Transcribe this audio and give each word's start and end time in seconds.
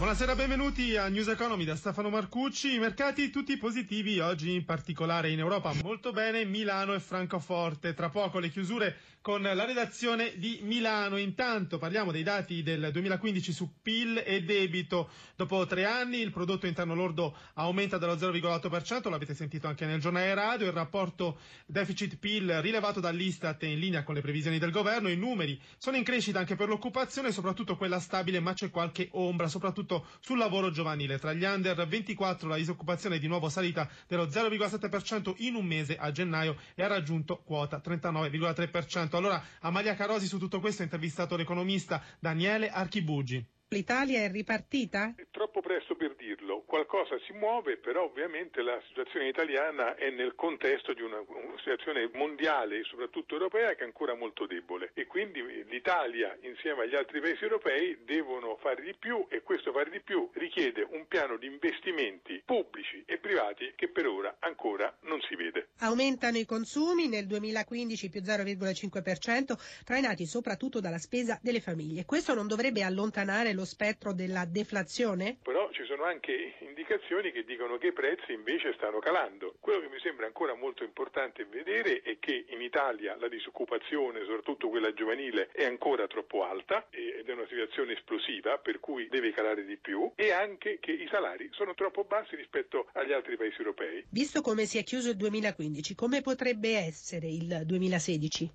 Buonasera, 0.00 0.34
benvenuti 0.34 0.96
a 0.96 1.08
News 1.08 1.28
Economy 1.28 1.64
da 1.64 1.76
Stefano 1.76 2.08
Marcucci. 2.08 2.72
I 2.72 2.78
mercati 2.78 3.28
tutti 3.28 3.58
positivi 3.58 4.18
oggi, 4.18 4.54
in 4.54 4.64
particolare 4.64 5.28
in 5.30 5.38
Europa. 5.40 5.74
Molto 5.82 6.10
bene 6.10 6.46
Milano 6.46 6.94
e 6.94 7.00
Francoforte. 7.00 7.92
Tra 7.92 8.08
poco 8.08 8.38
le 8.38 8.48
chiusure 8.48 8.96
con 9.20 9.42
la 9.42 9.66
redazione 9.66 10.38
di 10.38 10.60
Milano. 10.62 11.18
Intanto 11.18 11.76
parliamo 11.76 12.12
dei 12.12 12.22
dati 12.22 12.62
del 12.62 12.88
2015 12.90 13.52
su 13.52 13.74
PIL 13.82 14.22
e 14.24 14.42
debito. 14.42 15.10
Dopo 15.36 15.66
tre 15.66 15.84
anni 15.84 16.20
il 16.20 16.30
prodotto 16.30 16.66
interno 16.66 16.94
lordo 16.94 17.36
aumenta 17.54 17.98
dello 17.98 18.14
0,8%, 18.14 19.10
l'avete 19.10 19.34
sentito 19.34 19.66
anche 19.66 19.84
nel 19.84 20.00
giornale 20.00 20.32
radio. 20.32 20.66
Il 20.66 20.72
rapporto 20.72 21.40
deficit 21.66 22.16
PIL 22.16 22.62
rilevato 22.62 23.00
dall'Istat 23.00 23.62
è 23.62 23.66
in 23.66 23.78
linea 23.78 24.02
con 24.02 24.14
le 24.14 24.22
previsioni 24.22 24.58
del 24.58 24.70
governo. 24.70 25.10
I 25.10 25.16
numeri 25.16 25.60
sono 25.76 25.98
in 25.98 26.04
crescita 26.04 26.38
anche 26.38 26.56
per 26.56 26.68
l'occupazione, 26.68 27.32
soprattutto 27.32 27.76
quella 27.76 28.00
stabile, 28.00 28.40
ma 28.40 28.54
c'è 28.54 28.70
qualche 28.70 29.08
ombra, 29.12 29.46
soprattutto 29.48 29.89
soprattutto 29.90 30.06
sul 30.20 30.38
lavoro 30.38 30.70
giovanile. 30.70 31.18
Tra 31.18 31.32
gli 31.32 31.42
under 31.44 31.86
24 31.86 32.48
la 32.48 32.56
disoccupazione 32.56 33.16
è 33.16 33.18
di 33.18 33.26
nuovo 33.26 33.48
salita 33.48 33.88
dello 34.06 34.26
0,7% 34.26 35.34
in 35.38 35.56
un 35.56 35.66
mese 35.66 35.96
a 35.96 36.12
gennaio 36.12 36.56
e 36.76 36.82
ha 36.84 36.86
raggiunto 36.86 37.38
quota 37.44 37.80
39,3%. 37.84 39.16
Allora 39.16 39.42
Amalia 39.60 39.94
Carosi 39.94 40.26
su 40.26 40.38
tutto 40.38 40.60
questo 40.60 40.82
ha 40.82 40.84
intervistato 40.84 41.34
l'economista 41.36 42.00
Daniele 42.20 42.70
Archibugi. 42.70 43.44
L'Italia 43.72 44.24
è 44.24 44.30
ripartita? 44.32 45.14
È 45.16 45.26
troppo 45.30 45.60
presto 45.60 45.94
per 45.94 46.16
dirlo, 46.16 46.62
qualcosa 46.66 47.16
si 47.20 47.32
muove, 47.32 47.76
però 47.76 48.02
ovviamente 48.02 48.62
la 48.62 48.82
situazione 48.88 49.28
italiana 49.28 49.94
è 49.94 50.10
nel 50.10 50.34
contesto 50.34 50.92
di 50.92 51.02
una, 51.02 51.20
una 51.20 51.56
situazione 51.58 52.10
mondiale 52.14 52.78
e 52.78 52.82
soprattutto 52.82 53.34
europea 53.34 53.76
che 53.76 53.82
è 53.82 53.84
ancora 53.84 54.14
molto 54.14 54.46
debole 54.46 54.90
e 54.94 55.06
quindi 55.06 55.40
l'Italia 55.68 56.36
insieme 56.40 56.82
agli 56.82 56.96
altri 56.96 57.20
paesi 57.20 57.44
europei 57.44 57.96
devono 58.02 58.56
fare 58.56 58.82
di 58.82 58.94
più 58.98 59.24
e 59.28 59.42
questo 59.42 59.70
fare 59.70 59.90
di 59.90 60.00
più 60.00 60.28
richiede 60.32 60.84
un 60.90 61.06
piano 61.06 61.36
di 61.36 61.46
investimenti 61.46 62.42
pubblici 62.44 63.04
e 63.06 63.18
privati 63.18 63.49
che 63.76 63.88
per 63.88 64.06
ora 64.06 64.36
ancora 64.40 64.94
non 65.02 65.20
si 65.20 65.34
vede. 65.36 65.68
Aumentano 65.78 66.38
i 66.38 66.44
consumi 66.44 67.08
nel 67.08 67.26
2015 67.26 68.08
più 68.08 68.20
0,5%, 68.20 69.58
trainati 69.84 70.26
soprattutto 70.26 70.80
dalla 70.80 70.98
spesa 70.98 71.38
delle 71.42 71.60
famiglie. 71.60 72.04
Questo 72.04 72.34
non 72.34 72.46
dovrebbe 72.46 72.82
allontanare 72.82 73.52
lo 73.52 73.64
spettro 73.64 74.12
della 74.12 74.44
deflazione? 74.44 75.36
Però 75.42 75.59
ci 75.72 75.84
sono 75.84 76.04
anche 76.04 76.54
indicazioni 76.60 77.32
che 77.32 77.44
dicono 77.44 77.78
che 77.78 77.88
i 77.88 77.92
prezzi 77.92 78.32
invece 78.32 78.74
stanno 78.74 78.98
calando. 78.98 79.54
Quello 79.60 79.80
che 79.80 79.88
mi 79.88 79.98
sembra 80.00 80.26
ancora 80.26 80.54
molto 80.54 80.84
importante 80.84 81.44
vedere 81.44 82.02
è 82.02 82.18
che 82.18 82.46
in 82.48 82.60
Italia 82.60 83.16
la 83.16 83.28
disoccupazione, 83.28 84.20
soprattutto 84.24 84.68
quella 84.68 84.92
giovanile, 84.92 85.48
è 85.52 85.64
ancora 85.64 86.06
troppo 86.06 86.44
alta 86.44 86.86
ed 86.90 87.28
è 87.28 87.32
una 87.32 87.46
situazione 87.48 87.92
esplosiva 87.92 88.58
per 88.58 88.80
cui 88.80 89.08
deve 89.08 89.32
calare 89.32 89.64
di 89.64 89.76
più 89.76 90.12
e 90.14 90.32
anche 90.32 90.78
che 90.80 90.92
i 90.92 91.08
salari 91.10 91.48
sono 91.52 91.74
troppo 91.74 92.04
bassi 92.04 92.36
rispetto 92.36 92.88
agli 92.92 93.12
altri 93.12 93.36
paesi 93.36 93.58
europei. 93.58 94.04
Visto 94.10 94.40
come 94.40 94.64
si 94.66 94.78
è 94.78 94.84
chiuso 94.84 95.10
il 95.10 95.16
2015, 95.16 95.94
come 95.94 96.20
potrebbe 96.20 96.76
essere 96.76 97.28
il 97.28 97.62
2016? 97.64 98.50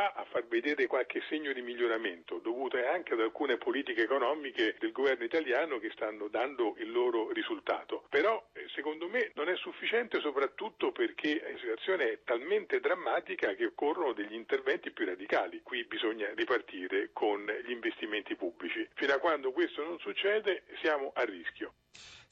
Continuerà 0.00 0.14
a 0.14 0.24
far 0.24 0.46
vedere 0.46 0.86
qualche 0.86 1.20
segno 1.28 1.52
di 1.52 1.60
miglioramento 1.60 2.38
dovuto 2.38 2.78
anche 2.78 3.12
ad 3.12 3.20
alcune 3.20 3.58
politiche 3.58 4.02
economiche 4.02 4.76
del 4.78 4.92
governo 4.92 5.24
italiano 5.24 5.78
che 5.78 5.90
stanno 5.90 6.28
dando 6.28 6.74
il 6.78 6.90
loro 6.90 7.30
risultato. 7.32 8.04
Però 8.08 8.42
secondo 8.74 9.08
me 9.08 9.30
non 9.34 9.48
è 9.48 9.56
sufficiente 9.56 10.20
soprattutto 10.20 10.92
perché 10.92 11.40
la 11.40 11.58
situazione 11.58 12.12
è 12.12 12.18
talmente 12.24 12.80
drammatica 12.80 13.54
che 13.54 13.66
occorrono 13.66 14.12
degli 14.12 14.34
interventi 14.34 14.90
più 14.90 15.04
radicali. 15.06 15.60
Qui 15.62 15.84
bisogna 15.84 16.32
ripartire 16.34 17.10
con 17.12 17.44
gli 17.66 17.70
investimenti 17.70 18.34
pubblici. 18.36 18.86
Fino 18.94 19.12
a 19.12 19.18
quando 19.18 19.52
questo 19.52 19.82
non 19.82 19.98
succede 19.98 20.64
siamo 20.80 21.12
a 21.14 21.24
rischio. 21.24 21.74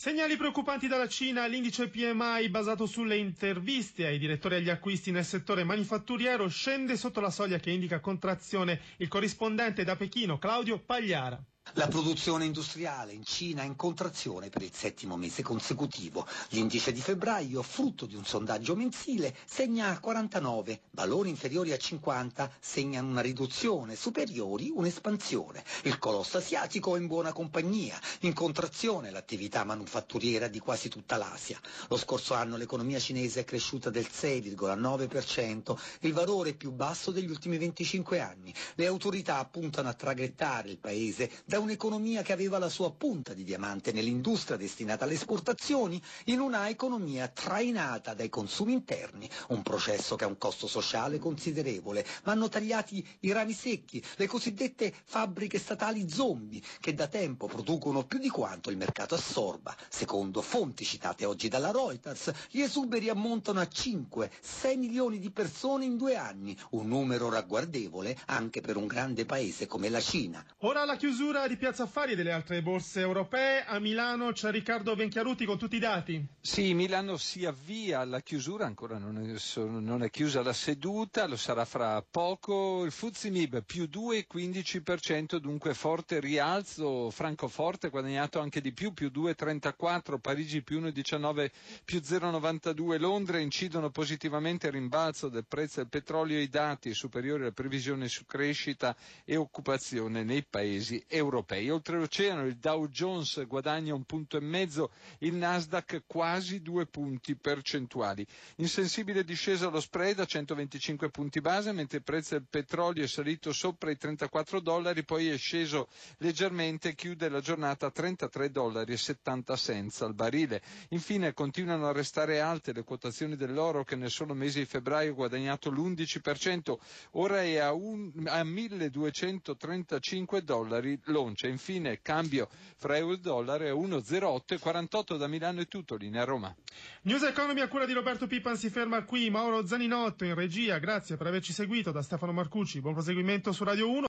Segnali 0.01 0.37
preoccupanti 0.37 0.87
dalla 0.87 1.09
Cina, 1.09 1.47
l'indice 1.47 1.89
PMI 1.89 2.49
basato 2.51 2.87
sulle 2.87 3.17
interviste 3.17 4.07
ai 4.07 4.19
direttori 4.19 4.55
agli 4.55 4.71
acquisti 4.71 5.11
nel 5.11 5.25
settore 5.25 5.65
manifatturiero 5.65 6.49
scende 6.49 6.97
sotto 6.97 7.21
la 7.21 7.31
soglia 7.31 7.59
che 7.59 7.71
indica 7.71 7.99
contrazione. 7.99 8.81
Il 8.99 9.09
corrispondente 9.09 9.83
da 9.83 9.97
Pechino, 9.97 10.39
Claudio 10.39 10.79
Pagliara. 10.79 11.43
La 11.75 11.87
produzione 11.87 12.47
industriale 12.47 13.13
in 13.13 13.25
Cina 13.25 13.63
è 13.63 13.67
in 13.67 13.77
contrazione 13.77 14.49
per 14.49 14.63
il 14.63 14.73
settimo 14.73 15.17
mese 15.17 15.43
consecutivo. 15.43 16.27
L'indice 16.51 16.93
di 16.93 17.01
febbraio, 17.01 17.63
frutto 17.63 18.07
di 18.07 18.15
un 18.15 18.25
sondaggio 18.25 18.75
mensile, 18.75 19.37
segna 19.45 19.89
a 19.91 20.01
49, 20.01 20.81
valori 20.93 21.29
inferiori 21.29 21.73
a 21.73 21.77
50 21.77 22.51
segnano 22.59 23.09
una 23.11 23.21
riduzione, 23.21 23.97
superiori 23.97 24.73
un'espansione. 24.75 25.63
Il 25.83 25.99
colosso 25.99 26.39
asiatico 26.39 26.97
è 26.97 26.99
in 27.01 27.07
buona 27.07 27.33
compagnia, 27.33 28.01
in 28.21 28.33
contrazione 28.33 29.11
l'attività 29.11 29.63
manufatturiera 29.65 30.49
di 30.49 30.59
quasi 30.61 30.89
tutta 30.89 31.19
l'Asia. 31.19 31.61
Lo 31.89 31.99
scorso 31.99 32.33
anno 32.33 32.57
l'economia 32.57 32.99
cinese 32.99 33.41
è 33.41 33.45
cresciuta 33.45 33.91
del 33.91 34.09
6,9%, 34.11 35.77
il 36.01 36.13
valore 36.15 36.55
più 36.55 36.73
basso 36.73 37.11
degli 37.11 37.29
ultimi 37.29 37.59
25 37.59 38.21
anni. 38.21 38.55
Le 38.75 38.87
autorità 38.87 39.45
puntano 39.45 39.91
a 39.91 39.95
traghettare 39.95 40.71
il 40.71 40.79
paese 40.79 41.31
da 41.45 41.58
da 41.59 41.65
un'economia 41.65 42.23
che 42.23 42.33
aveva 42.33 42.59
la 42.59 42.69
sua 42.69 42.93
punta 42.93 43.35
di 43.35 43.43
diamante 43.43 43.91
nell'industria 43.91 44.57
destinata 44.57 45.05
alle 45.05 45.15
esportazioni 45.15 46.01
in 46.27 46.39
una 46.39 46.69
economia 46.69 47.27
trainata 47.27 48.15
dai 48.15 48.29
consumi 48.29 48.73
interni, 48.73 49.29
un 49.49 49.63
processo 49.63 50.15
che 50.15 50.23
ha 50.23 50.29
un 50.29 50.39
costo 50.39 50.69
sociale 50.69 51.19
considerevole. 51.19 52.07
Vanno 52.23 52.49
tagliati 52.49 53.05
i 53.21 53.33
rami 53.33 53.55
secchi, 53.55 54.03
le 54.17 54.29
cosiddette 54.29 54.95
fabbriche 55.05 55.59
statali 55.59 56.09
zombie, 56.09 56.63
che 56.79 56.95
da 56.95 57.09
tempo 57.09 57.47
producono 57.49 58.05
più 58.07 58.21
di 58.21 58.29
quanto 58.29 58.71
il 58.71 58.77
mercato 58.77 59.17
assorba. 59.17 59.77
Secondo 59.89 60.43
fonti 60.43 60.85
citate 60.85 61.25
oggi 61.25 61.49
dalla 61.49 61.73
Reuters, 61.73 62.31
gli 62.51 62.61
esuberi 62.61 63.09
ammontano 63.09 63.59
a 63.59 63.69
5-6 63.69 64.79
milioni 64.79 65.19
di 65.19 65.31
persone 65.31 65.85
in 65.87 65.97
due 65.97 66.15
anni, 66.17 66.57
un 66.71 66.87
numero 66.87 67.29
ragguardevole 67.29 68.17
anche 68.27 68.61
per 68.61 68.77
un 68.77 68.87
grande 68.87 69.25
paese 69.25 69.67
come 69.67 69.89
la 69.89 70.01
Cina. 70.01 70.45
Ora 70.59 70.85
la 70.85 70.97
chiusura 70.97 71.47
di 71.49 71.57
Piazza 71.57 71.85
Affari 71.85 72.13
e 72.13 72.17
delle 72.17 72.31
altre 72.33 72.61
borse 72.63 73.01
europee. 73.01 73.65
A 73.65 73.79
Milano 73.81 74.33
c'è 74.33 74.51
Riccardo 74.51 74.95
Venchiaruti 74.95 75.47
con 75.47 75.57
tutti 75.59 75.77
i 75.77 75.81
dati. 75.81 76.23
Sì, 76.41 76.75
Milano 76.75 77.17
si 77.17 77.47
avvia 77.47 78.01
alla 78.01 78.21
chiusura, 78.21 78.67
ancora 78.67 78.99
non 78.99 79.17
è, 79.19 79.61
non 79.61 80.03
è 80.03 80.11
chiusa 80.11 80.43
la 80.43 80.53
seduta, 80.53 81.27
lo 81.27 81.37
sarà 81.37 81.65
fra 81.65 82.05
poco. 82.09 82.85
Il 82.85 82.93
Fuzimib 82.93 83.63
più 83.65 83.85
2,15%, 83.91 85.37
dunque 85.39 85.73
forte 85.73 86.21
rialzo. 86.21 87.11
Francoforte 87.11 87.89
guadagnato 87.89 88.41
anche 88.41 88.61
di 88.61 88.73
più, 88.73 88.93
più 88.93 89.11
2,34%, 89.13 90.19
Parigi 90.21 90.63
più 90.63 90.81
1,19%, 90.83 91.51
più 91.85 92.01
0,92%. 92.05 92.99
Londra 93.01 93.39
incidono 93.39 93.91
positivamente 93.91 94.67
il 94.67 94.73
rimbalzo 94.75 95.29
del 95.31 95.47
prezzo 95.47 95.81
del 95.81 95.89
petrolio 95.89 96.37
e 96.37 96.43
i 96.43 96.49
dati 96.49 96.93
superiori 96.93 97.43
alle 97.43 97.53
previsioni 97.53 98.07
su 98.09 98.27
crescita 98.27 98.95
e 99.25 99.37
occupazione 99.37 100.23
nei 100.25 100.45
paesi 100.45 101.03
europei 101.09 101.37
europei. 101.39 101.71
Oltreoceano 101.71 102.47
il 102.47 102.57
Dow 102.57 102.89
Jones 102.89 103.47
guadagna 103.47 103.95
un 103.95 104.05
punto 104.05 104.37
e 104.37 104.41
mezzo, 104.41 104.91
il 105.19 105.35
Nasdaq 105.35 106.03
quasi 106.07 106.61
due 106.61 106.87
punti 106.87 107.35
percentuali. 107.37 108.27
Insensibile 108.57 109.25
discesa 109.25 109.69
lo 109.69 109.81
spread 109.81 110.19
a 110.21 110.25
125 110.25 111.11
punti 111.11 111.41
base, 111.41 111.73
mentre 111.73 111.99
il 111.99 112.05
prezzo 112.05 112.35
del 112.35 112.47
petrolio 112.49 113.05
è 113.05 113.09
salito 113.09 113.53
sopra 113.53 113.91
i 113.91 113.97
34 113.97 114.61
dollari, 114.61 115.05
poi 115.05 115.29
è 115.29 115.37
sceso 115.39 115.89
leggermente 116.19 116.91
e 116.91 116.95
chiude 116.95 117.29
la 117.29 117.41
giornata 117.41 117.87
a 117.87 117.91
33 117.91 118.51
dollari 118.51 118.93
e 118.93 118.97
70 118.97 119.57
cents 119.57 120.01
al 120.03 120.15
barile. 120.15 120.61
Infine 120.91 121.33
continuano 121.33 121.87
a 121.89 121.93
restare 121.93 122.41
alte 122.41 122.73
le 122.73 122.83
quotazioni 122.85 123.37
dell'oro 123.37 123.85
che 123.85 123.97
nel 123.97 124.11
solo 124.11 124.35
mese 124.35 124.59
di 124.61 124.65
febbraio 124.67 125.11
ha 125.13 125.15
guadagnato 125.15 125.71
l'11%, 125.71 126.77
ora 127.13 127.43
è 127.43 127.57
a, 127.59 127.73
un, 127.73 128.11
a 128.27 128.43
1235 128.45 130.43
dollari 130.43 130.99
pronuncia. 131.19 131.49
Infine, 131.49 132.01
cambio 132.01 132.49
fra 132.77 132.97
euro 132.97 133.15
e 133.15 133.19
dollaro 133.19 133.65
è 133.65 133.73
1,0848 133.73 135.17
da 135.17 135.27
Milano 135.27 135.61
e 135.61 135.67
tutto, 135.67 135.97
linea 135.97 136.25
Roma. 136.25 136.55
News 137.03 137.23
Economy 137.23 137.61
a 137.61 137.69
cura 137.69 137.87
di 137.87 137.93
Roberto 137.93 138.27
Pippan 138.27 138.57
si 138.57 138.71
ferma 138.71 139.03
qui. 139.05 139.29
Mauro 139.31 139.67
Zaninotto 139.67 140.25
in 140.25 140.35
regia. 140.35 140.79
Grazie 140.79 141.17
per 141.17 141.27
averci 141.27 141.53
seguito. 141.53 141.91
Da 141.91 142.03
Stefano 142.03 142.33
Marcucci. 142.33 142.81
Buon 142.81 142.95
proseguimento 142.95 143.53
su 143.53 143.65
Radio 143.65 143.91
1. 143.91 144.07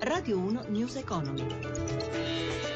Radio 0.00 0.38
1 0.38 0.64
News 0.68 0.96
Economy. 0.96 2.75